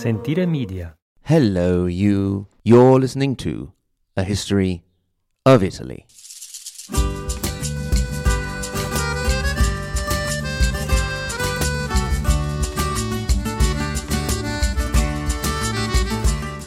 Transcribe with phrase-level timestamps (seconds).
[0.00, 0.94] Sentire Media.
[1.24, 2.46] Hello, you.
[2.64, 3.74] You're listening to
[4.16, 4.82] A History
[5.44, 6.06] of Italy.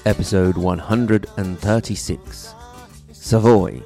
[0.06, 2.54] Episode 136
[3.12, 3.82] Savoy,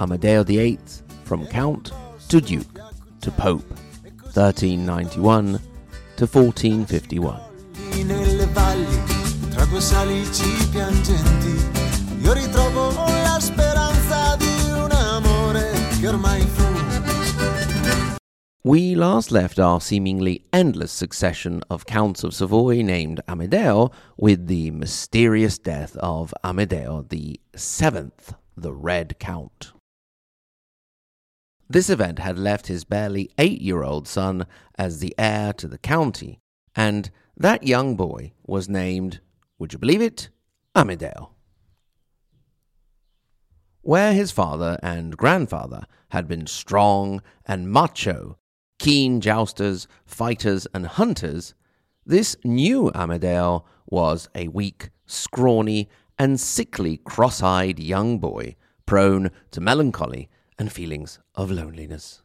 [0.00, 0.80] Amedeo VIII,
[1.22, 1.92] from Count
[2.28, 2.80] to Duke
[3.20, 3.70] to Pope,
[4.34, 5.60] 1391
[6.16, 7.40] to 1451.
[9.50, 12.90] Tra due salici piangenti, io ritrovo
[13.22, 16.66] la speranza di un amore che ormai fu.
[18.62, 24.70] We last left our seemingly endless succession of counts of Savoy named Amedeo with the
[24.72, 29.72] mysterious death of Amedeo the Seventh, the Red Count.
[31.70, 35.78] This event had left his barely eight year old son as the heir to the
[35.78, 36.40] county,
[36.74, 39.20] and that young boy was named,
[39.58, 40.28] would you believe it,
[40.74, 41.30] Amedeo.
[43.80, 48.38] Where his father and grandfather had been strong and macho,
[48.78, 51.54] keen jousters, fighters, and hunters,
[52.04, 59.60] this new Amedeo was a weak, scrawny, and sickly cross eyed young boy, prone to
[59.60, 62.22] melancholy and feelings of loneliness.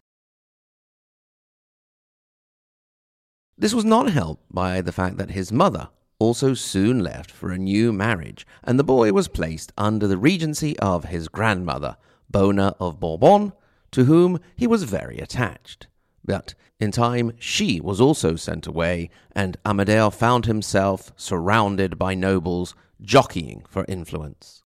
[3.58, 7.58] This was not helped by the fact that his mother also soon left for a
[7.58, 11.98] new marriage, and the boy was placed under the regency of his grandmother,
[12.30, 13.54] Bona of Bourbon,
[13.92, 15.88] to whom he was very attached.
[16.26, 22.74] But in time she was also sent away, and Amedeo found himself surrounded by nobles
[23.02, 24.63] jockeying for influence.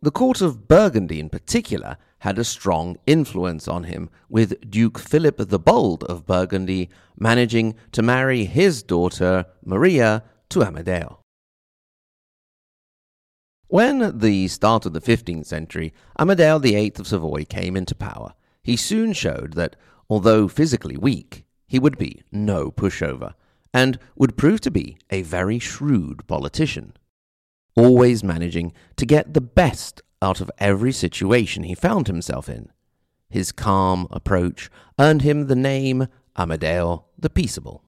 [0.00, 5.48] The court of Burgundy, in particular, had a strong influence on him, with Duke Philip
[5.48, 11.18] the Bold of Burgundy managing to marry his daughter Maria to Amedeo.
[13.66, 18.76] When, the start of the 15th century, Amedeo VIII of Savoy came into power, he
[18.76, 19.74] soon showed that,
[20.08, 23.34] although physically weak, he would be no pushover,
[23.74, 26.92] and would prove to be a very shrewd politician
[27.78, 32.70] always managing to get the best out of every situation he found himself in.
[33.30, 37.84] His calm approach earned him the name Amedeo the Peaceable.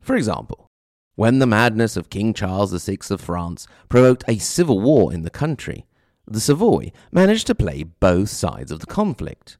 [0.00, 0.68] For example,
[1.16, 5.30] when the madness of King Charles VI of France provoked a civil war in the
[5.30, 5.86] country,
[6.26, 9.58] the Savoy managed to play both sides of the conflict.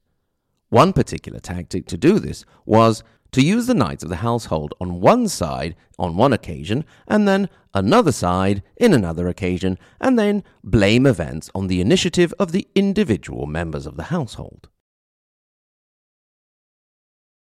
[0.69, 5.01] One particular tactic to do this was to use the knights of the household on
[5.01, 11.05] one side on one occasion, and then another side in another occasion, and then blame
[11.05, 14.69] events on the initiative of the individual members of the household.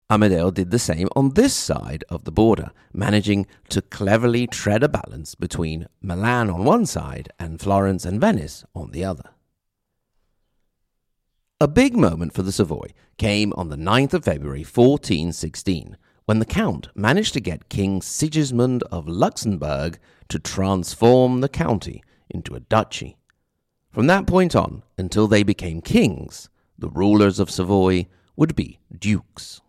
[0.09, 4.89] Amedeo did the same on this side of the border, managing to cleverly tread a
[4.89, 9.31] balance between Milan on one side and Florence and Venice on the other.
[11.59, 15.97] A big moment for the Savoy came on the 9th of February 1416,
[16.27, 22.55] when the Count managed to get King Sigismund of Luxembourg to transform the county into
[22.55, 23.17] a duchy.
[23.91, 28.07] From that point on, until they became kings, the rulers of Savoy
[28.37, 29.63] would be dukes.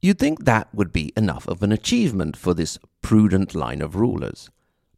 [0.00, 4.50] You'd think that would be enough of an achievement for this prudent line of rulers.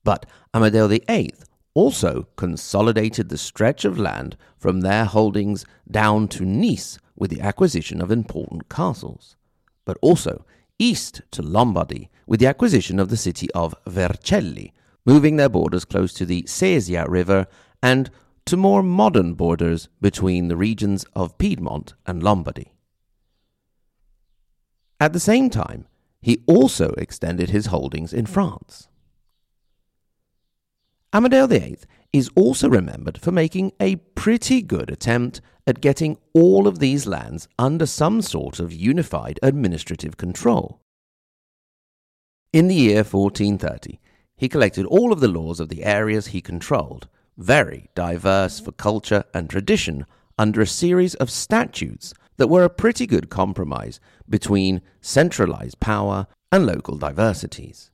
[0.04, 1.32] But Amedeo VIII
[1.76, 8.00] also consolidated the stretch of land from their holdings down to Nice with the acquisition
[8.00, 9.36] of important castles,
[9.84, 10.46] but also
[10.78, 14.72] east to Lombardy with the acquisition of the city of Vercelli,
[15.04, 17.46] moving their borders close to the Sesia River
[17.82, 18.10] and
[18.46, 22.72] to more modern borders between the regions of Piedmont and Lombardy.
[24.98, 25.86] At the same time,
[26.22, 28.88] he also extended his holdings in France.
[31.16, 31.78] Amedeo VIII
[32.12, 37.48] is also remembered for making a pretty good attempt at getting all of these lands
[37.58, 40.78] under some sort of unified administrative control.
[42.52, 43.98] In the year 1430,
[44.36, 47.08] he collected all of the laws of the areas he controlled,
[47.38, 50.04] very diverse for culture and tradition,
[50.36, 56.66] under a series of statutes that were a pretty good compromise between centralized power and
[56.66, 57.90] local diversities.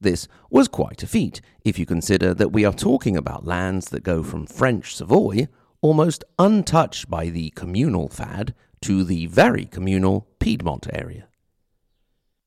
[0.00, 4.02] This was quite a feat if you consider that we are talking about lands that
[4.02, 5.48] go from French Savoy,
[5.80, 11.28] almost untouched by the communal fad, to the very communal Piedmont area.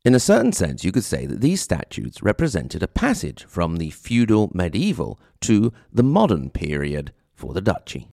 [0.05, 3.89] In a certain sense, you could say that these statutes represented a passage from the
[3.89, 8.09] feudal medieval to the modern period for the duchy.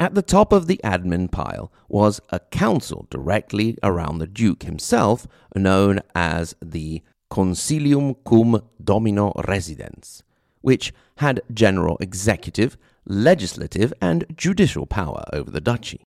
[0.00, 5.26] At the top of the admin pile was a council directly around the Duke himself,
[5.56, 7.02] known as the
[7.32, 10.22] Consilium cum Domino Residens,
[10.60, 16.04] which had general executive, legislative, and judicial power over the duchy.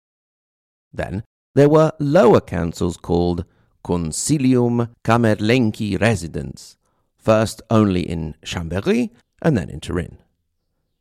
[0.92, 1.24] Then
[1.56, 3.46] there were lower councils called
[3.86, 6.76] Consilium Camerlenci Residens,
[7.18, 9.12] first only in Chambéry
[9.42, 10.18] and then in Turin.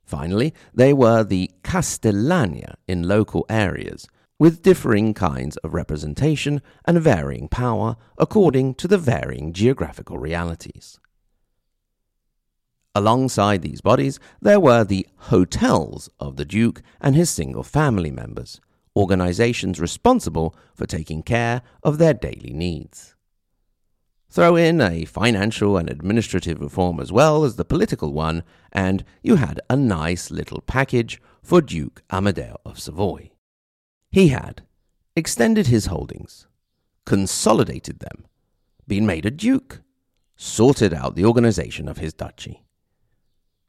[0.06, 4.06] Finally, they were the Castellania in local areas,
[4.38, 11.00] with differing kinds of representation and varying power according to the varying geographical realities.
[12.94, 18.60] Alongside these bodies, there were the hotels of the Duke and his single family members,
[18.94, 23.15] organizations responsible for taking care of their daily needs.
[24.28, 28.42] Throw in a financial and administrative reform as well as the political one,
[28.72, 33.30] and you had a nice little package for Duke Amedeo of Savoy.
[34.10, 34.62] He had
[35.14, 36.46] extended his holdings,
[37.04, 38.26] consolidated them,
[38.86, 39.82] been made a duke,
[40.36, 42.64] sorted out the organization of his duchy.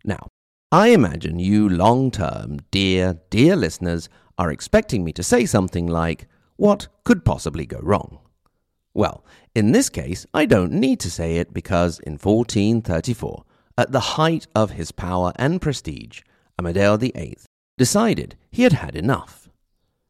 [0.04, 0.27] Now,
[0.71, 6.27] I imagine you long term, dear, dear listeners are expecting me to say something like,
[6.57, 8.19] What could possibly go wrong?
[8.94, 9.24] Well,
[9.57, 13.44] in this case, I don't need to say it because in 1434,
[13.75, 16.21] at the height of his power and prestige,
[16.62, 17.39] Amedeo VIII
[17.75, 19.50] decided he had had enough.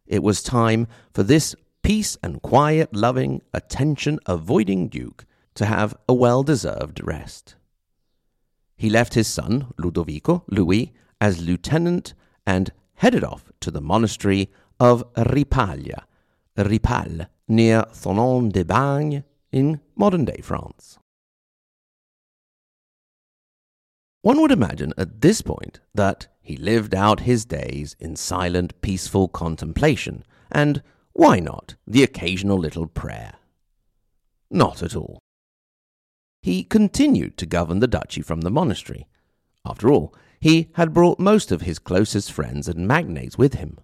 [0.05, 6.13] It was time for this peace and quiet loving, attention avoiding Duke to have a
[6.13, 7.55] well deserved rest.
[8.75, 10.91] He left his son, Ludovico, Louis,
[11.21, 12.13] as lieutenant
[12.45, 16.03] and headed off to the monastery of Ripaglia,
[16.57, 20.99] Ripaille, near Thonon-les-Bains in modern day France.
[24.21, 29.27] One would imagine at this point that he lived out his days in silent, peaceful
[29.27, 30.81] contemplation, and
[31.13, 33.35] why not the occasional little prayer?
[34.49, 35.19] Not at all.
[36.41, 39.07] He continued to govern the duchy from the monastery.
[39.65, 43.79] After all, he had brought most of his closest friends and magnates with him.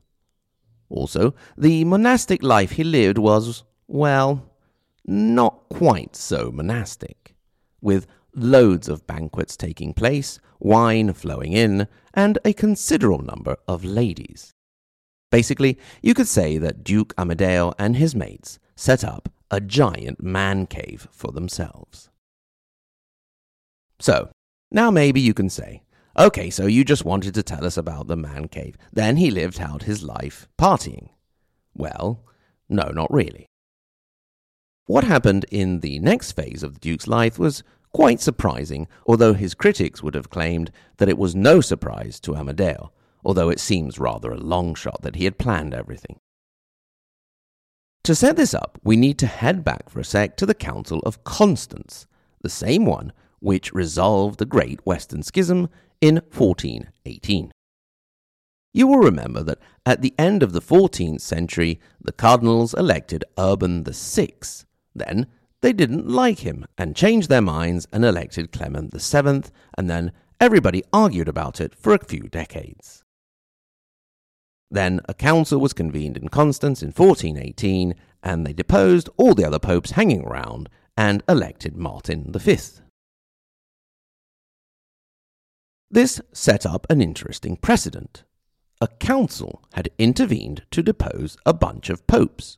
[0.90, 4.53] Also, the monastic life he lived was, well,
[5.06, 7.36] not quite so monastic,
[7.82, 14.52] with loads of banquets taking place, wine flowing in, and a considerable number of ladies.
[15.32, 20.68] Basically, you could say that Duke Amedeo and his mates set up a giant man
[20.68, 22.10] cave for themselves.
[24.00, 24.30] So,
[24.72, 25.84] now maybe you can say,
[26.18, 28.78] Okay, so you just wanted to tell us about the man cave.
[28.92, 31.10] Then he lived out his life partying.
[31.74, 32.24] Well,
[32.70, 33.48] no, not really.
[34.86, 37.64] What happened in the next phase of the Duke's life was
[37.94, 42.90] quite surprising, although his critics would have claimed that it was no surprise to Amedeo,
[43.24, 46.20] although it seems rather a long shot that he had planned everything.
[48.04, 51.00] To set this up, we need to head back for a sec to the Council
[51.06, 52.06] of Constance,
[52.42, 55.70] the same one which resolved the Great Western Schism
[56.02, 57.54] in 1418.
[58.74, 63.86] You will remember that at the end of the 14th century, the cardinals elected Urban
[63.86, 64.34] VI.
[64.96, 65.28] Then
[65.62, 69.44] they didn't like him and changed their minds and elected Clement VII,
[69.78, 73.04] and then everybody argued about it for a few decades.
[74.70, 79.60] Then a council was convened in Constance in 1418, and they deposed all the other
[79.60, 80.68] popes hanging around
[80.98, 82.58] and elected Martin V.
[85.90, 88.24] This set up an interesting precedent.
[88.82, 92.58] A council had intervened to depose a bunch of popes.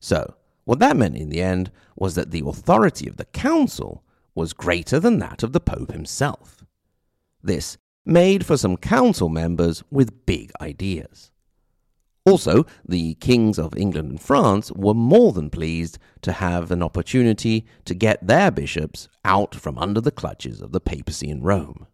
[0.00, 0.34] So,
[0.68, 5.00] what that meant in the end was that the authority of the council was greater
[5.00, 6.62] than that of the pope himself.
[7.42, 11.30] This made for some council members with big ideas.
[12.26, 17.64] Also, the kings of England and France were more than pleased to have an opportunity
[17.86, 21.86] to get their bishops out from under the clutches of the papacy in Rome.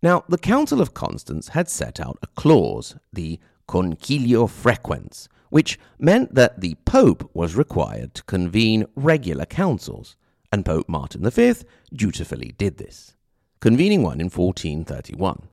[0.00, 6.34] Now, the Council of Constance had set out a clause, the Concilio Frequens, which meant
[6.34, 10.16] that the Pope was required to convene regular councils,
[10.50, 11.54] and Pope Martin V
[11.92, 13.14] dutifully did this,
[13.60, 15.48] convening one in 1431.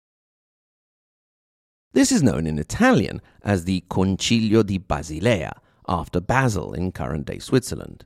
[1.94, 5.54] This is known in Italian as the Concilio di Basilea,
[5.88, 8.06] after Basel in current day Switzerland.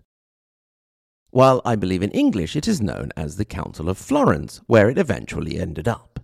[1.31, 4.97] While I believe in English it is known as the Council of Florence, where it
[4.97, 6.19] eventually ended up.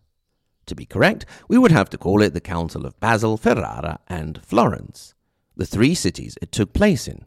[0.68, 4.44] To be correct, we would have to call it the Council of Basel, Ferrara, and
[4.44, 5.14] Florence,
[5.58, 7.26] the three cities it took place in.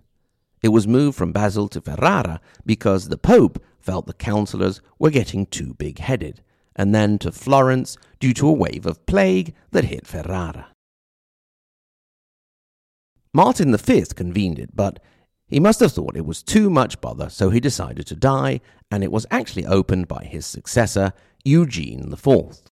[0.62, 5.46] It was moved from Basel to Ferrara because the Pope felt the councillors were getting
[5.46, 6.42] too big headed,
[6.76, 10.68] and then to Florence due to a wave of plague that hit Ferrara.
[13.32, 15.00] Martin V convened it, but
[15.46, 18.60] he must have thought it was too much bother, so he decided to die,
[18.90, 21.12] and it was actually opened by his successor,
[21.44, 22.69] Eugene IV.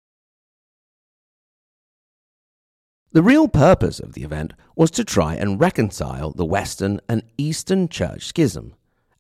[3.12, 7.88] The real purpose of the event was to try and reconcile the Western and Eastern
[7.88, 8.75] Church schism,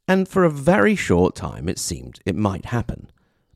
[0.08, 3.10] and for a very short time it seemed it might happen.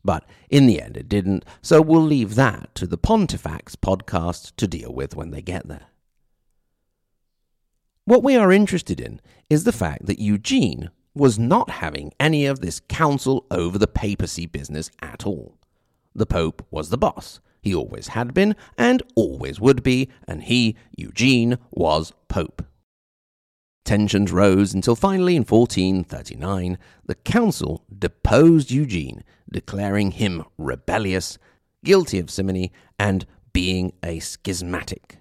[0.05, 4.69] But in the end it didn't, so we'll leave that to the Pontifex podcast to
[4.69, 5.87] deal with when they get there.
[8.05, 12.61] What we are interested in is the fact that Eugene was not having any of
[12.61, 15.57] this council over the papacy business at all.
[16.15, 20.77] The Pope was the boss, he always had been and always would be, and he,
[20.97, 22.65] Eugene, was Pope.
[23.85, 31.39] Tensions rose until finally in 1439 the council deposed Eugene, declaring him rebellious,
[31.85, 32.71] guilty of simony,
[33.01, 35.19] and being a schismatic.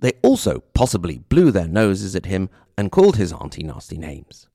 [0.00, 4.48] They also possibly blew their noses at him and called his auntie nasty names.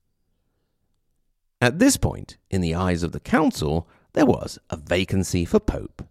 [1.60, 6.02] At this point, in the eyes of the council, there was a vacancy for Pope.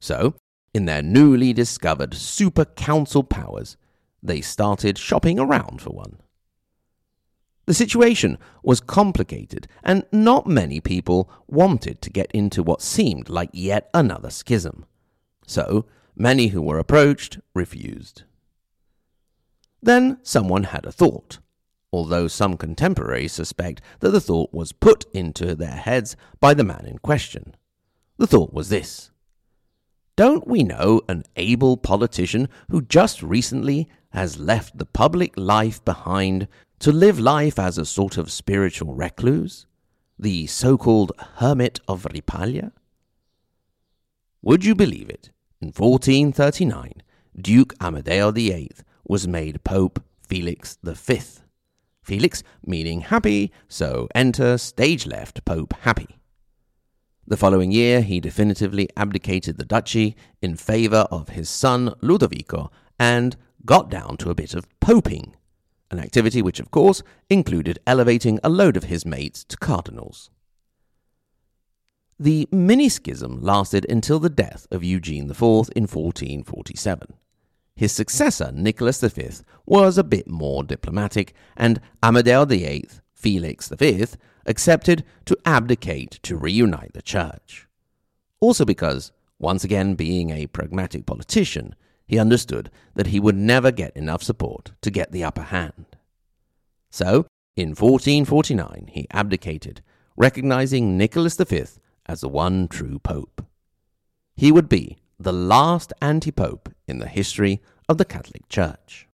[0.00, 0.34] So,
[0.72, 3.76] in their newly discovered super council powers,
[4.22, 6.18] they started shopping around for one.
[7.66, 13.50] The situation was complicated, and not many people wanted to get into what seemed like
[13.52, 14.86] yet another schism.
[15.46, 18.22] So, many who were approached refused.
[19.82, 21.38] Then someone had a thought
[21.92, 26.86] although some contemporaries suspect that the thought was put into their heads by the man
[26.86, 27.54] in question.
[28.16, 29.10] The thought was this
[30.16, 36.48] Don't we know an able politician who just recently has left the public life behind
[36.78, 39.66] to live life as a sort of spiritual recluse?
[40.18, 42.72] The so called hermit of Ripaglia?
[44.42, 45.30] Would you believe it?
[45.60, 47.02] In 1439,
[47.40, 48.70] Duke Amedeo VIII
[49.04, 51.41] was made Pope Felix V
[52.02, 56.18] Felix meaning happy, so enter stage left Pope Happy.
[57.26, 63.36] The following year, he definitively abdicated the duchy in favour of his son Ludovico and
[63.64, 65.36] got down to a bit of poping,
[65.90, 70.30] an activity which, of course, included elevating a load of his mates to cardinals.
[72.18, 77.14] The mini schism lasted until the death of Eugene IV in 1447.
[77.74, 79.28] His successor, Nicholas V,
[79.66, 84.06] was a bit more diplomatic, and Amedeo VIII, Felix V,
[84.46, 87.66] accepted to abdicate to reunite the church.
[88.40, 91.74] Also because, once again being a pragmatic politician,
[92.06, 95.86] he understood that he would never get enough support to get the upper hand.
[96.90, 97.26] So,
[97.56, 99.82] in 1449, he abdicated,
[100.16, 101.64] recognizing Nicholas V
[102.06, 103.46] as the one true pope.
[104.34, 109.08] He would be the last anti pope in the history of the Catholic Church.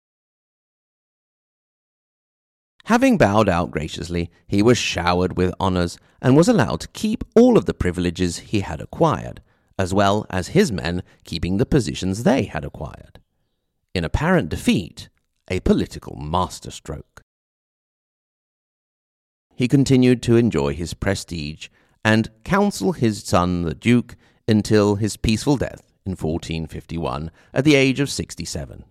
[2.84, 7.58] Having bowed out graciously, he was showered with honours and was allowed to keep all
[7.58, 9.42] of the privileges he had acquired,
[9.76, 13.20] as well as his men keeping the positions they had acquired.
[13.92, 15.08] In apparent defeat,
[15.50, 17.22] a political masterstroke.
[19.56, 21.68] He continued to enjoy his prestige
[22.04, 24.14] and counsel his son the Duke
[24.46, 28.84] until his peaceful death in 1451 at the age of 67.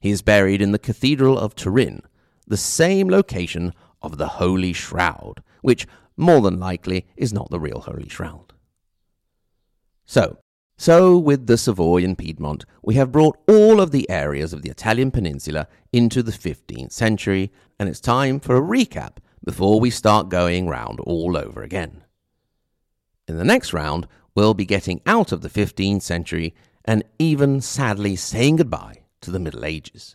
[0.00, 2.02] He is buried in the Cathedral of Turin,
[2.46, 7.80] the same location of the Holy Shroud, which more than likely is not the real
[7.80, 8.52] Holy Shroud.
[10.04, 10.38] So,
[10.78, 14.70] so with the Savoy and Piedmont, we have brought all of the areas of the
[14.70, 20.28] Italian peninsula into the 15th century, and it's time for a recap before we start
[20.28, 22.04] going round all over again.
[23.26, 24.06] In the next round,
[24.36, 29.40] we'll be getting out of the 15th century and even sadly saying goodbye to the
[29.40, 30.14] Middle Ages.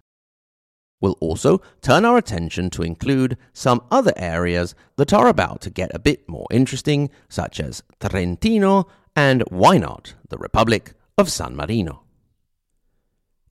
[1.02, 5.94] We'll also turn our attention to include some other areas that are about to get
[5.94, 12.04] a bit more interesting, such as Trentino and why not the Republic of San Marino.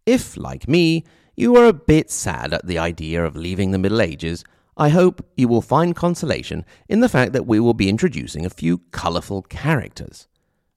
[0.07, 1.05] If, like me,
[1.37, 4.45] you are a bit sad at the idea of leaving the Middle Ages,
[4.77, 8.51] I hope you will find consolation in the fact that we will be introducing a
[8.51, 10.29] few colourful characters.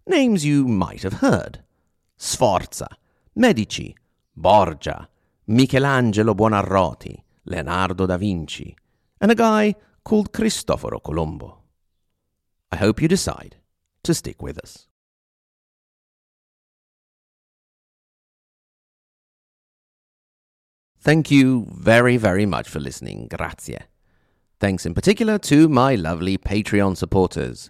[0.06, 1.64] Names you might have heard
[2.18, 2.88] Sforza,
[3.36, 3.96] Medici,
[4.36, 5.08] Borgia,
[5.48, 8.76] Michelangelo Buonarroti, Leonardo da Vinci,
[9.22, 11.62] and a guy called Cristoforo Colombo.
[12.72, 13.58] I hope you decide
[14.04, 14.88] to stick with us.
[21.00, 23.28] Thank you very, very much for listening.
[23.28, 23.80] Grazie.
[24.60, 27.70] Thanks in particular to my lovely Patreon supporters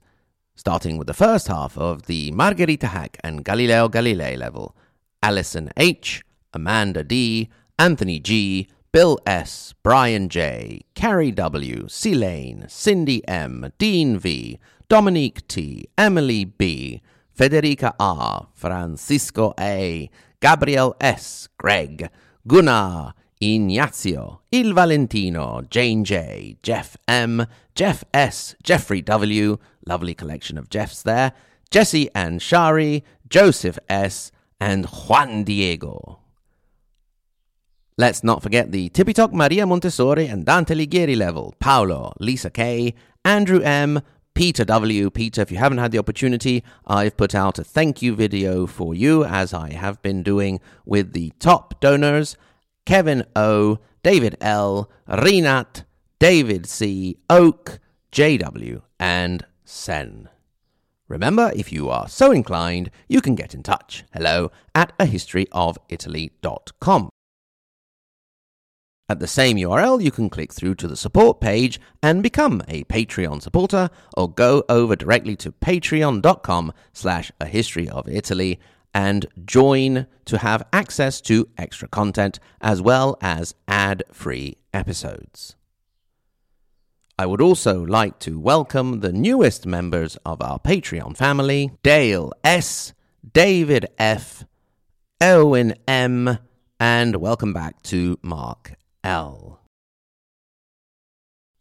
[0.55, 4.75] starting with the first half of the Margherita Hack and Galileo Galilei level.
[5.21, 11.87] Alison H., Amanda D., Anthony G., Bill S., Brian J., Carrie W..
[12.05, 17.01] Lane, Cindy M., Dean V., Dominique T., Emily B.,
[17.35, 22.09] Federica R., Francisco A., Gabriel S., Greg,
[22.45, 23.13] Gunnar,
[23.43, 27.45] Ignazio, Il Valentino, Jane J., Jeff M.,
[27.75, 31.33] Jeff S., Jeffrey W., lovely collection of Jeffs there,
[31.69, 34.31] Jesse and Shari, Joseph S.,
[34.61, 36.19] and Juan Diego.
[37.97, 42.93] Let's not forget the Tippy Talk Maria Montessori and Dante Alighieri level, Paolo, Lisa K.,
[43.25, 44.01] Andrew M.,
[44.35, 45.09] Peter W.
[45.09, 48.95] Peter, if you haven't had the opportunity, I've put out a thank you video for
[48.95, 52.37] you, as I have been doing with the top donors
[52.85, 55.83] Kevin O., David L., Renat,
[56.19, 57.79] David C., Oak,
[58.11, 60.27] JW, and Sen.
[61.07, 64.03] Remember, if you are so inclined, you can get in touch.
[64.13, 67.09] Hello at ahistoryofitaly.com.
[69.09, 72.85] At the same URL, you can click through to the support page and become a
[72.85, 78.61] Patreon supporter, or go over directly to patreon.com slash a history of Italy
[78.93, 85.55] and join to have access to extra content as well as ad-free episodes.
[87.17, 92.93] I would also like to welcome the newest members of our Patreon family Dale S.,
[93.33, 94.45] David F.,
[95.21, 96.39] Owen M.,
[96.79, 98.73] and welcome back to Mark
[99.03, 99.61] L.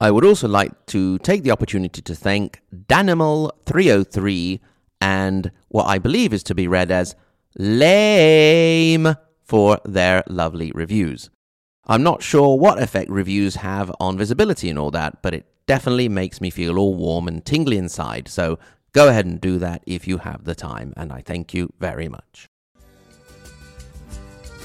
[0.00, 4.58] I would also like to take the opportunity to thank Danimal303
[5.00, 7.16] and what I believe is to be read as
[7.56, 11.30] lame for their lovely reviews.
[11.86, 16.10] I'm not sure what effect reviews have on visibility and all that, but it definitely
[16.10, 18.28] makes me feel all warm and tingly inside.
[18.28, 18.58] So
[18.92, 22.08] go ahead and do that if you have the time, and I thank you very
[22.08, 22.48] much.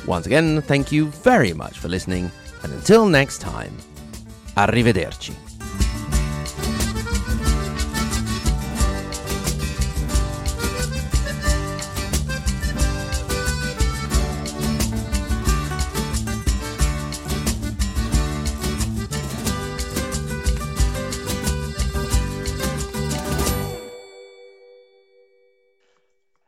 [0.05, 2.29] Once again, thank you very much for listening,
[2.63, 3.75] and until next time,
[4.57, 5.46] arrivederci.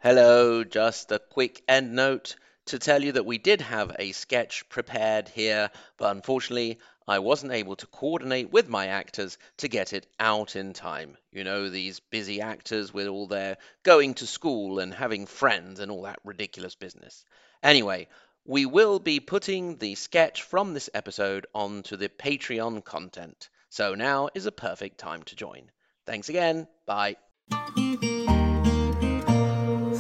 [0.01, 4.69] Hello, just a quick end note to tell you that we did have a sketch
[4.69, 10.07] prepared here, but unfortunately I wasn't able to coordinate with my actors to get it
[10.17, 11.17] out in time.
[11.33, 15.91] You know, these busy actors with all their going to school and having friends and
[15.91, 17.25] all that ridiculous business.
[17.62, 18.07] Anyway,
[18.45, 23.49] we will be putting the sketch from this episode onto the Patreon content.
[23.69, 25.69] So now is a perfect time to join.
[26.05, 26.69] Thanks again.
[26.85, 27.17] Bye.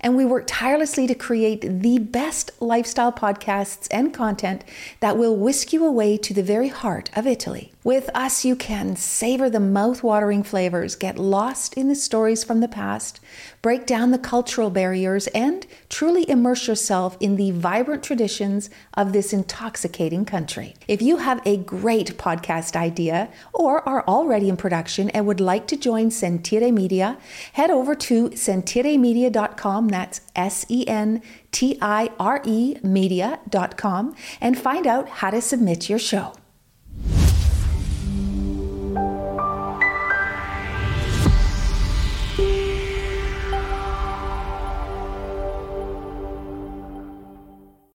[0.00, 4.64] and we work tirelessly to create the best lifestyle podcasts and content
[5.00, 7.72] that will whisk you away to the very heart of Italy.
[7.84, 12.66] With us, you can savor the mouth-watering flavors, get lost in the stories from the
[12.66, 13.20] past,
[13.62, 19.32] break down the cultural barriers, and truly immerse yourself in the vibrant traditions of this
[19.32, 20.74] intoxicating country.
[20.88, 25.68] If you have a great podcast idea or are already in production and would like
[25.68, 27.18] to join Sentire Media,
[27.52, 29.88] head over to sentiremedia.com.
[29.96, 35.88] That's S E N T I R E media.com and find out how to submit
[35.88, 36.34] your show.